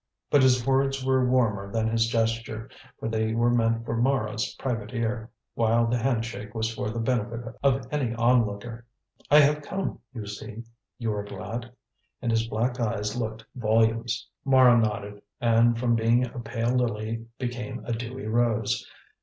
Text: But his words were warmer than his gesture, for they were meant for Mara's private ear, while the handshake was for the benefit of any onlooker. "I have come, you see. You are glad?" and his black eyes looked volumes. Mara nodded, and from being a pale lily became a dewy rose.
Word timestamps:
But 0.31 0.41
his 0.41 0.65
words 0.65 1.05
were 1.05 1.29
warmer 1.29 1.71
than 1.71 1.87
his 1.87 2.07
gesture, 2.07 2.71
for 2.99 3.07
they 3.07 3.35
were 3.35 3.51
meant 3.51 3.85
for 3.85 3.95
Mara's 3.95 4.55
private 4.57 4.95
ear, 4.95 5.29
while 5.53 5.85
the 5.85 5.99
handshake 5.99 6.55
was 6.55 6.73
for 6.73 6.89
the 6.89 6.97
benefit 6.97 7.53
of 7.61 7.83
any 7.91 8.15
onlooker. 8.15 8.87
"I 9.29 9.41
have 9.41 9.61
come, 9.61 9.99
you 10.11 10.25
see. 10.25 10.63
You 10.97 11.13
are 11.13 11.23
glad?" 11.23 11.71
and 12.19 12.31
his 12.31 12.47
black 12.47 12.79
eyes 12.79 13.15
looked 13.15 13.45
volumes. 13.53 14.27
Mara 14.43 14.75
nodded, 14.75 15.21
and 15.39 15.77
from 15.77 15.93
being 15.93 16.25
a 16.25 16.39
pale 16.39 16.73
lily 16.75 17.27
became 17.37 17.85
a 17.85 17.93
dewy 17.93 18.25
rose. 18.25 18.83